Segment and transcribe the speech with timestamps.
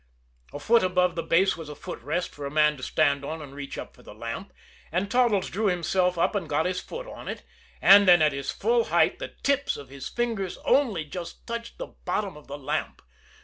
[0.51, 3.53] A foot above the base was a footrest for a man to stand on and
[3.53, 4.51] reach up for the lamp,
[4.91, 7.43] and Toddles drew himself up and got his foot on it
[7.83, 11.85] and then at his full height the tips of his fingers only just touched the
[12.03, 13.03] bottom of the lamp.